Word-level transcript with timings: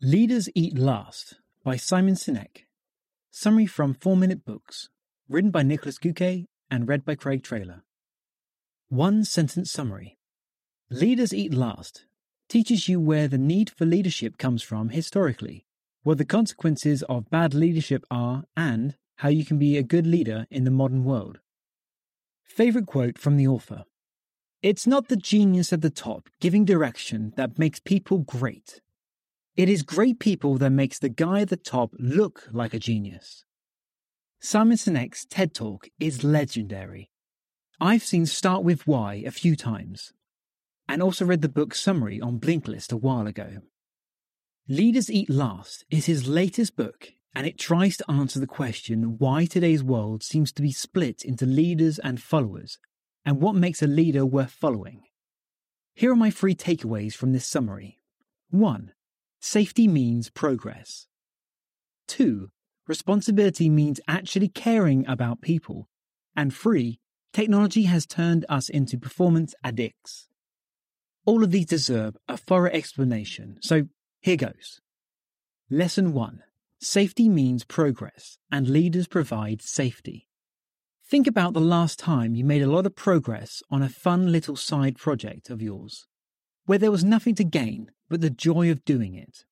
Leaders 0.00 0.48
Eat 0.54 0.78
Last 0.78 1.40
by 1.64 1.74
Simon 1.74 2.14
Sinek. 2.14 2.66
Summary 3.32 3.66
from 3.66 3.94
4 3.94 4.16
Minute 4.16 4.44
Books, 4.44 4.90
written 5.28 5.50
by 5.50 5.64
Nicholas 5.64 5.98
Göke 5.98 6.46
and 6.70 6.86
read 6.86 7.04
by 7.04 7.16
Craig 7.16 7.42
Trailer. 7.42 7.82
One 8.88 9.24
sentence 9.24 9.72
summary 9.72 10.16
Leaders 10.88 11.34
Eat 11.34 11.52
Last 11.52 12.06
teaches 12.48 12.88
you 12.88 13.00
where 13.00 13.26
the 13.26 13.38
need 13.38 13.70
for 13.70 13.86
leadership 13.86 14.38
comes 14.38 14.62
from 14.62 14.90
historically, 14.90 15.66
what 16.04 16.18
the 16.18 16.24
consequences 16.24 17.02
of 17.08 17.28
bad 17.28 17.52
leadership 17.52 18.04
are, 18.08 18.44
and 18.56 18.94
how 19.16 19.30
you 19.30 19.44
can 19.44 19.58
be 19.58 19.76
a 19.76 19.82
good 19.82 20.06
leader 20.06 20.46
in 20.48 20.62
the 20.62 20.70
modern 20.70 21.02
world. 21.02 21.40
Favorite 22.44 22.86
quote 22.86 23.18
from 23.18 23.36
the 23.36 23.48
author 23.48 23.82
It's 24.62 24.86
not 24.86 25.08
the 25.08 25.16
genius 25.16 25.72
at 25.72 25.80
the 25.80 25.90
top 25.90 26.28
giving 26.38 26.64
direction 26.64 27.32
that 27.36 27.58
makes 27.58 27.80
people 27.80 28.18
great 28.18 28.80
it 29.58 29.68
is 29.68 29.82
great 29.82 30.20
people 30.20 30.56
that 30.56 30.70
makes 30.70 31.00
the 31.00 31.08
guy 31.08 31.40
at 31.40 31.48
the 31.48 31.56
top 31.56 31.92
look 31.98 32.48
like 32.52 32.72
a 32.72 32.78
genius. 32.78 33.44
Simon 34.38 34.76
Sinek's 34.76 35.24
TED 35.24 35.52
Talk 35.52 35.88
is 35.98 36.22
legendary. 36.22 37.10
I've 37.80 38.04
seen 38.04 38.24
Start 38.24 38.62
With 38.62 38.86
Why 38.86 39.14
a 39.26 39.32
few 39.32 39.56
times, 39.56 40.12
and 40.88 41.02
also 41.02 41.24
read 41.24 41.42
the 41.42 41.48
book 41.48 41.74
summary 41.74 42.20
on 42.20 42.38
Blinkist 42.38 42.92
a 42.92 42.96
while 42.96 43.26
ago. 43.26 43.62
Leaders 44.68 45.10
Eat 45.10 45.28
Last 45.28 45.84
is 45.90 46.06
his 46.06 46.28
latest 46.28 46.76
book, 46.76 47.08
and 47.34 47.44
it 47.44 47.58
tries 47.58 47.96
to 47.96 48.08
answer 48.08 48.38
the 48.38 48.46
question 48.46 49.16
why 49.18 49.44
today's 49.44 49.82
world 49.82 50.22
seems 50.22 50.52
to 50.52 50.62
be 50.62 50.70
split 50.70 51.24
into 51.24 51.46
leaders 51.46 51.98
and 51.98 52.22
followers, 52.22 52.78
and 53.26 53.40
what 53.40 53.56
makes 53.56 53.82
a 53.82 53.88
leader 53.88 54.24
worth 54.24 54.52
following. 54.52 55.02
Here 55.94 56.12
are 56.12 56.16
my 56.16 56.30
three 56.30 56.54
takeaways 56.54 57.14
from 57.14 57.32
this 57.32 57.44
summary. 57.44 57.98
1. 58.50 58.92
Safety 59.40 59.86
means 59.86 60.30
progress. 60.30 61.06
2. 62.08 62.48
Responsibility 62.88 63.70
means 63.70 64.00
actually 64.08 64.48
caring 64.48 65.06
about 65.06 65.40
people. 65.40 65.88
And 66.34 66.54
3. 66.54 66.98
Technology 67.32 67.82
has 67.84 68.06
turned 68.06 68.44
us 68.48 68.68
into 68.68 68.98
performance 68.98 69.54
addicts. 69.62 70.26
All 71.24 71.44
of 71.44 71.50
these 71.50 71.66
deserve 71.66 72.16
a 72.26 72.36
thorough 72.36 72.70
explanation, 72.70 73.58
so 73.60 73.82
here 74.20 74.36
goes. 74.36 74.80
Lesson 75.70 76.12
1 76.12 76.42
Safety 76.80 77.28
means 77.28 77.64
progress, 77.64 78.38
and 78.50 78.68
leaders 78.68 79.06
provide 79.06 79.60
safety. 79.60 80.26
Think 81.06 81.26
about 81.26 81.52
the 81.52 81.60
last 81.60 81.98
time 81.98 82.34
you 82.34 82.44
made 82.44 82.62
a 82.62 82.70
lot 82.70 82.86
of 82.86 82.96
progress 82.96 83.62
on 83.70 83.82
a 83.82 83.88
fun 83.88 84.32
little 84.32 84.56
side 84.56 84.96
project 84.96 85.48
of 85.48 85.62
yours, 85.62 86.07
where 86.68 86.78
there 86.78 86.90
was 86.90 87.02
nothing 87.02 87.34
to 87.34 87.44
gain 87.44 87.90
but 88.10 88.20
the 88.20 88.28
joy 88.28 88.70
of 88.70 88.84
doing 88.84 89.14
it. 89.14 89.46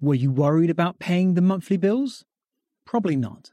Were 0.00 0.14
you 0.14 0.30
worried 0.30 0.70
about 0.70 0.98
paying 0.98 1.34
the 1.34 1.42
monthly 1.42 1.76
bills? 1.76 2.24
Probably 2.86 3.14
not. 3.14 3.50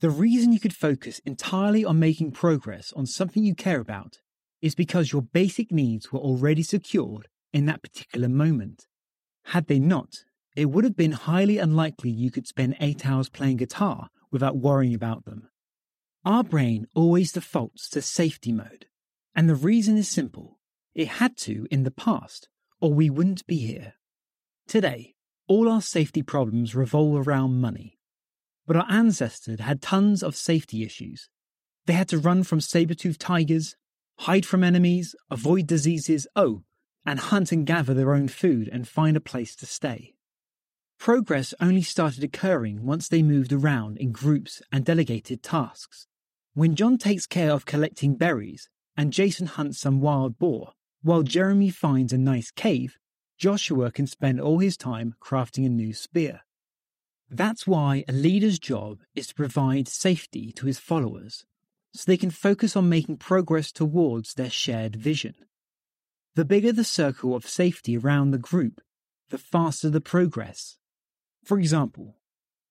The 0.00 0.10
reason 0.10 0.52
you 0.52 0.58
could 0.58 0.74
focus 0.74 1.20
entirely 1.24 1.84
on 1.84 2.00
making 2.00 2.32
progress 2.32 2.92
on 2.96 3.06
something 3.06 3.44
you 3.44 3.54
care 3.54 3.78
about 3.78 4.18
is 4.60 4.74
because 4.74 5.12
your 5.12 5.22
basic 5.22 5.70
needs 5.70 6.10
were 6.10 6.18
already 6.18 6.64
secured 6.64 7.28
in 7.52 7.66
that 7.66 7.84
particular 7.84 8.28
moment. 8.28 8.88
Had 9.44 9.68
they 9.68 9.78
not, 9.78 10.24
it 10.56 10.70
would 10.70 10.82
have 10.82 10.96
been 10.96 11.12
highly 11.12 11.58
unlikely 11.58 12.10
you 12.10 12.32
could 12.32 12.48
spend 12.48 12.76
eight 12.80 13.06
hours 13.06 13.28
playing 13.28 13.58
guitar 13.58 14.08
without 14.32 14.56
worrying 14.56 14.94
about 14.94 15.24
them. 15.24 15.48
Our 16.24 16.42
brain 16.42 16.88
always 16.96 17.30
defaults 17.30 17.88
to 17.90 18.02
safety 18.02 18.50
mode, 18.50 18.86
and 19.36 19.48
the 19.48 19.54
reason 19.54 19.96
is 19.96 20.08
simple. 20.08 20.59
It 20.94 21.08
had 21.08 21.36
to 21.38 21.66
in 21.70 21.84
the 21.84 21.90
past 21.90 22.48
or 22.80 22.92
we 22.92 23.10
wouldn't 23.10 23.46
be 23.46 23.58
here. 23.58 23.94
Today, 24.66 25.14
all 25.46 25.68
our 25.68 25.82
safety 25.82 26.22
problems 26.22 26.74
revolve 26.74 27.26
around 27.26 27.60
money. 27.60 27.98
But 28.66 28.76
our 28.76 28.86
ancestors 28.88 29.60
had 29.60 29.82
tons 29.82 30.22
of 30.22 30.36
safety 30.36 30.82
issues. 30.82 31.28
They 31.86 31.92
had 31.92 32.08
to 32.08 32.18
run 32.18 32.42
from 32.44 32.60
saber-toothed 32.60 33.20
tigers, 33.20 33.76
hide 34.20 34.46
from 34.46 34.64
enemies, 34.64 35.14
avoid 35.30 35.66
diseases, 35.66 36.26
oh, 36.36 36.62
and 37.04 37.18
hunt 37.18 37.52
and 37.52 37.66
gather 37.66 37.94
their 37.94 38.14
own 38.14 38.28
food 38.28 38.68
and 38.72 38.86
find 38.86 39.16
a 39.16 39.20
place 39.20 39.56
to 39.56 39.66
stay. 39.66 40.14
Progress 40.98 41.54
only 41.60 41.82
started 41.82 42.22
occurring 42.22 42.84
once 42.84 43.08
they 43.08 43.22
moved 43.22 43.52
around 43.52 43.96
in 43.96 44.12
groups 44.12 44.60
and 44.70 44.84
delegated 44.84 45.42
tasks. 45.42 46.06
When 46.52 46.76
John 46.76 46.98
takes 46.98 47.26
care 47.26 47.52
of 47.52 47.64
collecting 47.64 48.16
berries 48.16 48.68
and 48.96 49.12
Jason 49.12 49.46
hunts 49.46 49.78
some 49.78 50.00
wild 50.00 50.38
boar, 50.38 50.74
while 51.02 51.22
Jeremy 51.22 51.70
finds 51.70 52.12
a 52.12 52.18
nice 52.18 52.50
cave, 52.50 52.98
Joshua 53.38 53.90
can 53.90 54.06
spend 54.06 54.40
all 54.40 54.58
his 54.58 54.76
time 54.76 55.14
crafting 55.20 55.64
a 55.64 55.70
new 55.70 55.94
spear. 55.94 56.42
That's 57.30 57.66
why 57.66 58.04
a 58.08 58.12
leader's 58.12 58.58
job 58.58 59.00
is 59.14 59.28
to 59.28 59.34
provide 59.34 59.88
safety 59.88 60.52
to 60.52 60.66
his 60.66 60.78
followers, 60.78 61.46
so 61.94 62.04
they 62.06 62.16
can 62.16 62.30
focus 62.30 62.76
on 62.76 62.88
making 62.88 63.16
progress 63.16 63.72
towards 63.72 64.34
their 64.34 64.50
shared 64.50 64.96
vision. 64.96 65.34
The 66.34 66.44
bigger 66.44 66.72
the 66.72 66.84
circle 66.84 67.34
of 67.34 67.48
safety 67.48 67.96
around 67.96 68.30
the 68.30 68.38
group, 68.38 68.80
the 69.30 69.38
faster 69.38 69.88
the 69.88 70.00
progress. 70.00 70.76
For 71.44 71.58
example, 71.58 72.16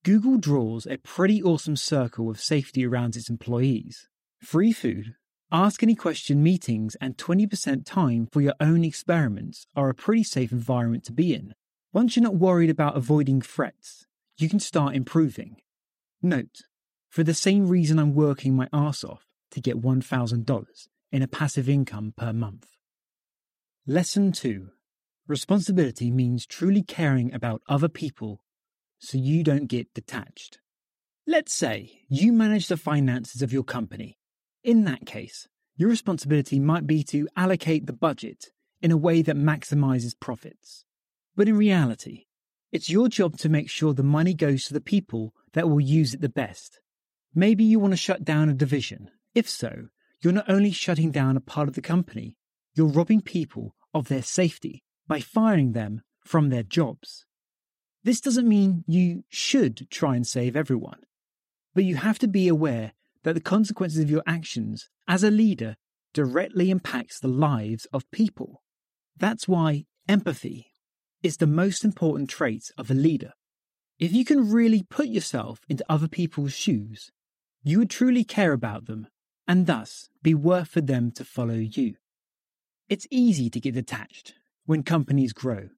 Google 0.04 0.38
draws 0.38 0.86
a 0.86 0.98
pretty 0.98 1.42
awesome 1.42 1.76
circle 1.76 2.30
of 2.30 2.40
safety 2.40 2.86
around 2.86 3.16
its 3.16 3.28
employees 3.28 4.08
free 4.38 4.72
food, 4.72 5.14
Ask 5.52 5.82
any 5.82 5.96
question 5.96 6.44
meetings 6.44 6.94
and 7.00 7.16
20% 7.16 7.84
time 7.84 8.28
for 8.30 8.40
your 8.40 8.54
own 8.60 8.84
experiments 8.84 9.66
are 9.74 9.88
a 9.88 9.94
pretty 9.94 10.22
safe 10.22 10.52
environment 10.52 11.02
to 11.06 11.12
be 11.12 11.34
in. 11.34 11.54
Once 11.92 12.14
you're 12.14 12.22
not 12.22 12.36
worried 12.36 12.70
about 12.70 12.96
avoiding 12.96 13.42
threats, 13.42 14.06
you 14.38 14.48
can 14.48 14.60
start 14.60 14.94
improving. 14.94 15.56
Note, 16.22 16.60
for 17.08 17.24
the 17.24 17.34
same 17.34 17.66
reason 17.66 17.98
I'm 17.98 18.14
working 18.14 18.54
my 18.54 18.68
ass 18.72 19.02
off 19.02 19.26
to 19.50 19.60
get 19.60 19.82
$1,000 19.82 20.88
in 21.10 21.22
a 21.22 21.26
passive 21.26 21.68
income 21.68 22.14
per 22.16 22.32
month. 22.32 22.68
Lesson 23.88 24.30
2 24.30 24.68
Responsibility 25.26 26.12
means 26.12 26.46
truly 26.46 26.84
caring 26.84 27.34
about 27.34 27.62
other 27.68 27.88
people 27.88 28.40
so 29.00 29.18
you 29.18 29.42
don't 29.42 29.66
get 29.66 29.92
detached. 29.94 30.60
Let's 31.26 31.52
say 31.52 32.02
you 32.08 32.32
manage 32.32 32.68
the 32.68 32.76
finances 32.76 33.42
of 33.42 33.52
your 33.52 33.64
company 33.64 34.19
in 34.62 34.84
that 34.84 35.06
case, 35.06 35.48
your 35.76 35.88
responsibility 35.88 36.58
might 36.58 36.86
be 36.86 37.02
to 37.04 37.28
allocate 37.36 37.86
the 37.86 37.92
budget 37.92 38.50
in 38.82 38.90
a 38.90 38.96
way 38.96 39.22
that 39.22 39.36
maximizes 39.36 40.18
profits. 40.18 40.84
But 41.36 41.48
in 41.48 41.56
reality, 41.56 42.26
it's 42.72 42.90
your 42.90 43.08
job 43.08 43.36
to 43.38 43.48
make 43.48 43.70
sure 43.70 43.94
the 43.94 44.02
money 44.02 44.34
goes 44.34 44.66
to 44.66 44.74
the 44.74 44.80
people 44.80 45.34
that 45.52 45.68
will 45.68 45.80
use 45.80 46.14
it 46.14 46.20
the 46.20 46.28
best. 46.28 46.80
Maybe 47.34 47.64
you 47.64 47.78
want 47.78 47.92
to 47.92 47.96
shut 47.96 48.24
down 48.24 48.48
a 48.48 48.54
division. 48.54 49.10
If 49.34 49.48
so, 49.48 49.88
you're 50.20 50.32
not 50.32 50.50
only 50.50 50.70
shutting 50.70 51.10
down 51.10 51.36
a 51.36 51.40
part 51.40 51.68
of 51.68 51.74
the 51.74 51.80
company, 51.80 52.36
you're 52.74 52.86
robbing 52.86 53.20
people 53.20 53.74
of 53.94 54.08
their 54.08 54.22
safety 54.22 54.82
by 55.08 55.20
firing 55.20 55.72
them 55.72 56.02
from 56.24 56.48
their 56.48 56.62
jobs. 56.62 57.26
This 58.04 58.20
doesn't 58.20 58.48
mean 58.48 58.84
you 58.86 59.24
should 59.28 59.88
try 59.90 60.16
and 60.16 60.26
save 60.26 60.56
everyone, 60.56 61.00
but 61.74 61.84
you 61.84 61.96
have 61.96 62.18
to 62.20 62.28
be 62.28 62.48
aware 62.48 62.92
that 63.22 63.34
the 63.34 63.40
consequences 63.40 64.00
of 64.00 64.10
your 64.10 64.22
actions 64.26 64.88
as 65.06 65.22
a 65.22 65.30
leader 65.30 65.76
directly 66.12 66.70
impacts 66.70 67.20
the 67.20 67.28
lives 67.28 67.86
of 67.92 68.10
people. 68.10 68.62
That's 69.16 69.46
why 69.46 69.84
empathy 70.08 70.72
is 71.22 71.36
the 71.36 71.46
most 71.46 71.84
important 71.84 72.30
trait 72.30 72.70
of 72.78 72.90
a 72.90 72.94
leader. 72.94 73.32
If 73.98 74.12
you 74.12 74.24
can 74.24 74.50
really 74.50 74.82
put 74.82 75.08
yourself 75.08 75.60
into 75.68 75.84
other 75.88 76.08
people's 76.08 76.54
shoes, 76.54 77.10
you 77.62 77.78
would 77.78 77.90
truly 77.90 78.24
care 78.24 78.52
about 78.52 78.86
them 78.86 79.06
and 79.46 79.66
thus 79.66 80.08
be 80.22 80.34
worth 80.34 80.68
for 80.68 80.80
them 80.80 81.10
to 81.12 81.24
follow 81.24 81.54
you. 81.54 81.94
It's 82.88 83.06
easy 83.10 83.50
to 83.50 83.60
get 83.60 83.74
detached 83.74 84.34
when 84.64 84.82
companies 84.82 85.32
grow, 85.32 85.68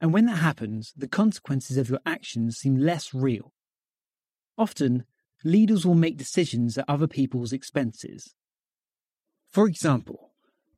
and 0.00 0.12
when 0.12 0.26
that 0.26 0.38
happens, 0.38 0.92
the 0.96 1.08
consequences 1.08 1.76
of 1.76 1.88
your 1.88 2.00
actions 2.04 2.58
seem 2.58 2.76
less 2.76 3.14
real. 3.14 3.52
Often, 4.56 5.04
leaders 5.44 5.86
will 5.86 5.94
make 5.94 6.16
decisions 6.16 6.76
at 6.78 6.84
other 6.88 7.06
people's 7.06 7.52
expenses. 7.52 8.34
For 9.48 9.66
example, 9.66 10.30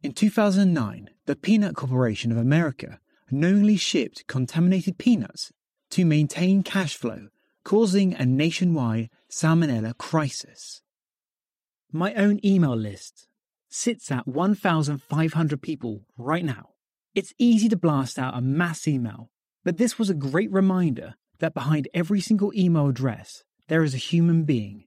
in 0.03 0.12
2009, 0.12 1.11
the 1.27 1.37
Peanut 1.37 1.75
Corporation 1.75 2.33
of 2.33 2.39
America 2.39 3.01
knowingly 3.31 3.77
shipped 3.77 4.27
contaminated 4.27 4.99
peanuts 4.99 5.53
to 5.91 6.05
maintain 6.05 6.62
cash 6.62 6.97
flow, 6.97 7.29
causing 7.65 8.15
a 8.15 8.25
nationwide 8.25 9.11
salmonella 9.31 9.97
crisis. 9.99 10.83
My 11.93 12.15
own 12.15 12.41
email 12.45 12.77
list 12.77 13.27
sits 13.69 14.11
at 14.11 14.27
1,500 14.27 15.62
people 15.62 16.03
right 16.17 16.45
now. 16.45 16.71
It's 17.15 17.35
easy 17.39 17.69
to 17.69 17.77
blast 17.77 18.19
out 18.19 18.37
a 18.37 18.41
mass 18.41 18.87
email, 18.87 19.31
but 19.65 19.77
this 19.77 19.99
was 19.99 20.11
a 20.11 20.15
great 20.15 20.51
reminder 20.51 21.15
that 21.41 21.55
behind 21.55 21.89
every 21.93 22.21
single 22.21 22.53
email 22.55 22.87
address 22.87 23.45
there 23.70 23.84
is 23.84 23.94
a 23.94 23.99
human 23.99 24.43
being, 24.43 24.82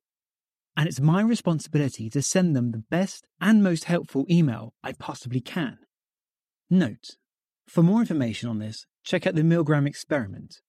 and 0.75 0.89
it's 0.89 0.99
my 0.99 1.21
responsibility 1.21 2.09
to 2.09 2.21
send 2.21 2.53
them 2.53 2.71
the 2.71 2.83
best 2.89 3.25
and 3.39 3.63
most 3.63 3.85
helpful 3.85 4.25
email 4.29 4.73
I 4.83 4.91
possibly 4.91 5.39
can. 5.39 5.77
Note, 6.69 7.11
For 7.65 7.81
more 7.81 8.01
information 8.01 8.49
on 8.49 8.59
this, 8.59 8.85
check 9.05 9.25
out 9.25 9.35
the 9.35 9.41
Milgram 9.41 9.87
experiment. 9.87 10.59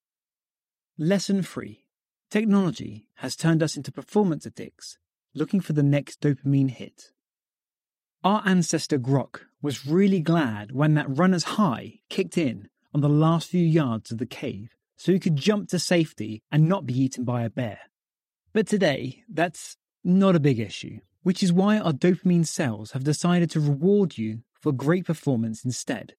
Lesson 0.96 1.42
3 1.42 1.86
Technology 2.30 3.08
has 3.16 3.34
turned 3.34 3.64
us 3.64 3.76
into 3.76 3.90
performance 3.90 4.46
addicts, 4.46 4.96
looking 5.34 5.60
for 5.60 5.72
the 5.72 5.82
next 5.82 6.20
dopamine 6.20 6.70
hit. 6.70 7.10
Our 8.22 8.44
ancestor 8.46 9.00
Grok 9.00 9.40
was 9.60 9.88
really 9.88 10.20
glad 10.20 10.70
when 10.70 10.94
that 10.94 11.18
runner's 11.18 11.58
high 11.58 11.94
kicked 12.10 12.38
in 12.38 12.68
on 12.94 13.00
the 13.00 13.08
last 13.08 13.48
few 13.48 13.64
yards 13.64 14.12
of 14.12 14.18
the 14.18 14.24
cave 14.24 14.76
so 14.96 15.10
he 15.10 15.18
could 15.18 15.34
jump 15.34 15.68
to 15.70 15.80
safety 15.80 16.44
and 16.52 16.68
not 16.68 16.86
be 16.86 16.96
eaten 16.96 17.24
by 17.24 17.42
a 17.42 17.50
bear. 17.50 17.80
But 18.54 18.68
today, 18.68 19.24
that's 19.28 19.76
not 20.04 20.36
a 20.36 20.40
big 20.40 20.60
issue, 20.60 21.00
which 21.24 21.42
is 21.42 21.52
why 21.52 21.78
our 21.78 21.92
dopamine 21.92 22.46
cells 22.46 22.92
have 22.92 23.02
decided 23.02 23.50
to 23.50 23.60
reward 23.60 24.16
you 24.16 24.42
for 24.60 24.70
great 24.72 25.04
performance 25.04 25.64
instead. 25.64 26.14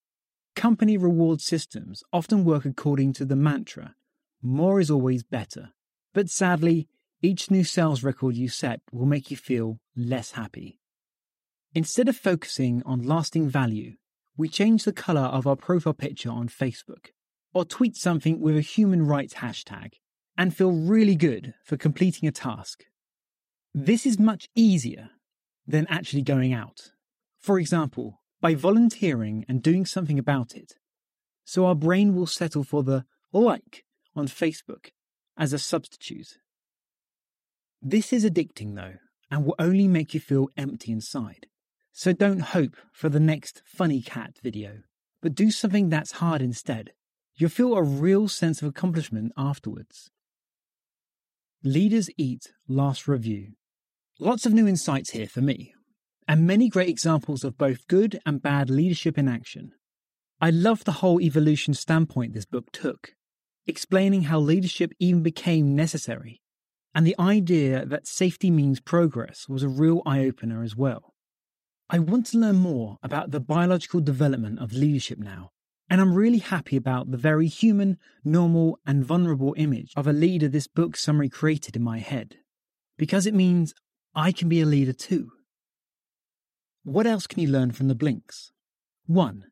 Company 0.54 0.98
reward 0.98 1.40
systems 1.40 2.04
often 2.12 2.44
work 2.44 2.66
according 2.66 3.14
to 3.14 3.26
the 3.26 3.38
mantra 3.38 3.96
more 4.42 4.80
is 4.80 4.92
always 4.92 5.24
better. 5.24 5.72
But 6.14 6.30
sadly, 6.30 6.88
each 7.22 7.50
new 7.50 7.64
sales 7.64 8.04
record 8.04 8.36
you 8.36 8.50
set 8.50 8.82
will 8.92 9.06
make 9.06 9.32
you 9.32 9.38
feel 9.38 9.80
less 9.96 10.32
happy. 10.32 10.80
Instead 11.74 12.08
of 12.08 12.16
focusing 12.16 12.84
on 12.86 13.02
lasting 13.02 13.50
value, 13.50 13.96
we 14.38 14.48
change 14.50 14.84
the 14.84 14.94
color 14.94 15.22
of 15.22 15.48
our 15.48 15.56
profile 15.56 15.94
picture 15.94 16.30
on 16.30 16.50
Facebook 16.50 17.08
or 17.54 17.66
tweet 17.66 17.96
something 17.96 18.40
with 18.40 18.56
a 18.58 18.62
human 18.62 19.08
rights 19.08 19.36
hashtag 19.36 19.94
and 20.38 20.56
feel 20.56 20.72
really 20.72 21.16
good 21.16 21.54
for 21.64 21.78
completing 21.78 22.28
a 22.28 22.32
task. 22.32 22.84
This 23.74 24.06
is 24.06 24.20
much 24.20 24.50
easier 24.56 25.10
than 25.68 25.88
actually 25.88 26.22
going 26.22 26.54
out. 26.54 26.92
For 27.40 27.60
example, 27.60 28.22
by 28.42 28.56
volunteering 28.56 29.46
and 29.48 29.62
doing 29.62 29.86
something 29.86 30.20
about 30.20 30.56
it. 30.56 30.74
So 31.46 31.66
our 31.66 31.76
brain 31.76 32.16
will 32.16 32.28
settle 32.28 32.64
for 32.64 32.84
the 32.84 33.06
like 33.32 33.86
on 34.16 34.28
Facebook 34.28 34.92
as 35.38 35.54
a 35.54 35.60
substitute. 35.60 36.38
This 37.82 38.14
is 38.14 38.26
addicting 38.26 38.76
though, 38.76 38.96
and 39.30 39.46
will 39.46 39.56
only 39.60 39.88
make 39.88 40.14
you 40.14 40.20
feel 40.20 40.50
empty 40.58 40.92
inside. 40.92 41.48
So 41.92 42.14
don't 42.14 42.40
hope 42.40 42.76
for 42.92 43.10
the 43.10 43.20
next 43.20 43.62
funny 43.66 44.02
cat 44.02 44.38
video, 44.44 44.80
but 45.22 45.36
do 45.36 45.52
something 45.52 45.90
that's 45.90 46.14
hard 46.14 46.42
instead. 46.42 46.92
You'll 47.36 47.50
feel 47.50 47.76
a 47.76 47.84
real 47.84 48.28
sense 48.28 48.62
of 48.62 48.68
accomplishment 48.68 49.34
afterwards. 49.38 50.10
Leaders 51.68 52.12
Eat 52.16 52.54
Last 52.68 53.08
Review. 53.08 53.54
Lots 54.20 54.46
of 54.46 54.54
new 54.54 54.68
insights 54.68 55.10
here 55.10 55.26
for 55.26 55.42
me, 55.42 55.74
and 56.28 56.46
many 56.46 56.70
great 56.70 56.90
examples 56.90 57.44
of 57.44 57.58
both 57.58 57.88
good 57.88 58.20
and 58.24 58.40
bad 58.40 58.70
leadership 58.70 59.18
in 59.18 59.28
action. 59.28 59.72
I 60.40 60.52
love 60.52 60.84
the 60.84 61.02
whole 61.02 61.20
evolution 61.20 61.74
standpoint 61.74 62.36
this 62.36 62.46
book 62.46 62.72
took, 62.72 63.14
explaining 63.66 64.26
how 64.26 64.40
leadership 64.40 64.92
even 65.00 65.24
became 65.24 65.76
necessary, 65.76 66.40
and 66.94 67.04
the 67.04 67.16
idea 67.18 67.84
that 67.84 68.06
safety 68.06 68.52
means 68.52 68.80
progress 68.80 69.50
was 69.50 69.64
a 69.64 69.68
real 69.68 70.04
eye 70.06 70.24
opener 70.24 70.62
as 70.62 70.76
well. 70.76 71.16
I 71.90 71.98
want 71.98 72.28
to 72.28 72.38
learn 72.38 72.58
more 72.58 72.98
about 73.02 73.32
the 73.32 73.40
biological 73.40 74.02
development 74.02 74.60
of 74.60 74.72
leadership 74.74 75.18
now, 75.18 75.50
and 75.90 76.02
I'm 76.02 76.14
really 76.14 76.40
happy 76.40 76.76
about 76.76 77.12
the 77.12 77.18
very 77.18 77.48
human, 77.48 77.98
normal, 78.24 78.80
and 78.86 79.06
vulnerable 79.06 79.54
image 79.58 79.94
of 79.96 80.08
a 80.08 80.14
leader 80.14 80.48
this 80.48 80.68
book 80.68 80.98
summary 80.98 81.30
created 81.30 81.76
in 81.76 81.84
my 81.84 82.00
head, 82.00 82.38
because 82.98 83.26
it 83.26 83.34
means 83.34 83.74
I 84.16 84.32
can 84.32 84.50
be 84.50 84.62
a 84.62 84.66
leader 84.66 84.94
too. 84.94 85.32
What 86.84 87.08
else 87.08 87.28
can 87.28 87.42
you 87.42 87.50
learn 87.50 87.72
from 87.72 87.88
the 87.88 87.96
blinks? 87.96 88.52
1. 89.08 89.44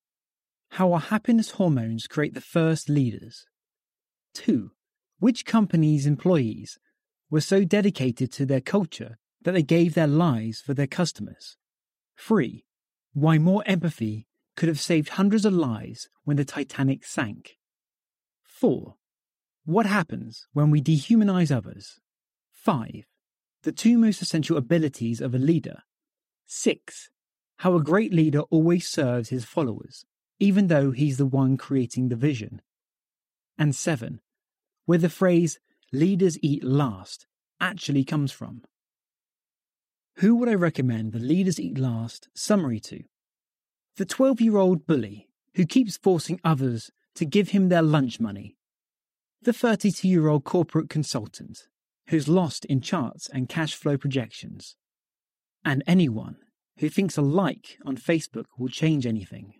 How 0.72 0.94
our 0.94 1.00
happiness 1.00 1.52
hormones 1.52 2.08
create 2.08 2.34
the 2.34 2.42
first 2.42 2.90
leaders. 2.90 3.46
2. 4.34 4.72
Which 5.20 5.46
company's 5.46 6.08
employees 6.08 6.80
were 7.30 7.42
so 7.42 7.64
dedicated 7.64 8.32
to 8.34 8.46
their 8.46 8.62
culture 8.62 9.18
that 9.44 9.52
they 9.52 9.64
gave 9.64 9.94
their 9.94 10.08
lives 10.08 10.62
for 10.62 10.74
their 10.74 10.88
customers? 10.88 11.58
3. 12.18 12.64
Why 13.14 13.38
more 13.38 13.64
empathy 13.66 14.28
could 14.56 14.70
have 14.70 14.80
saved 14.80 15.10
hundreds 15.10 15.46
of 15.46 15.54
lives 15.54 16.10
when 16.24 16.38
the 16.38 16.46
Titanic 16.46 17.06
sank? 17.06 17.58
4. 18.44 18.96
What 19.66 19.86
happens 19.86 20.48
when 20.54 20.70
we 20.70 20.82
dehumanize 20.82 21.56
others? 21.56 22.00
5. 22.54 23.06
The 23.64 23.72
two 23.72 23.98
most 23.98 24.22
essential 24.22 24.58
abilities 24.58 25.22
of 25.22 25.34
a 25.34 25.40
leader. 25.40 25.80
6. 26.46 27.10
How 27.58 27.76
a 27.76 27.84
great 27.84 28.14
leader 28.14 28.42
always 28.50 28.88
serves 28.88 29.30
his 29.30 29.46
followers, 29.46 30.06
even 30.40 30.68
though 30.68 30.92
he's 30.92 31.18
the 31.18 31.26
one 31.26 31.58
creating 31.58 32.10
the 32.10 32.16
vision. 32.16 32.62
And 33.58 33.76
7 33.76 34.20
where 34.86 34.98
the 34.98 35.10
phrase 35.10 35.60
leaders 35.92 36.38
eat 36.42 36.64
last 36.64 37.26
actually 37.60 38.04
comes 38.04 38.32
from. 38.32 38.64
Who 40.18 40.36
would 40.36 40.50
I 40.50 40.56
recommend 40.56 41.12
the 41.12 41.20
Leaders 41.20 41.60
Eat 41.60 41.78
Last 41.78 42.30
summary 42.36 42.80
to? 42.82 43.04
The 43.96 44.06
12 44.06 44.42
year 44.42 44.58
old 44.58 44.88
bully 44.88 45.30
who 45.56 45.66
keeps 45.66 45.98
forcing 45.98 46.40
others 46.44 46.90
to 47.14 47.26
give 47.26 47.50
him 47.50 47.70
their 47.70 47.84
lunch 47.84 48.20
money. 48.20 48.58
The 49.44 49.54
32 49.54 50.08
year 50.08 50.30
old 50.30 50.46
corporate 50.46 50.90
consultant 50.90 51.68
who's 52.08 52.28
lost 52.28 52.66
in 52.66 52.82
charts 52.82 53.30
and 53.32 53.48
cash 53.48 53.76
flow 53.76 53.98
projections. 53.98 54.76
And 55.64 55.84
anyone 55.86 56.38
who 56.80 56.90
thinks 56.90 57.18
a 57.18 57.22
like 57.22 57.78
on 57.86 57.98
Facebook 57.98 58.46
will 58.58 58.68
change 58.68 59.06
anything. 59.06 59.54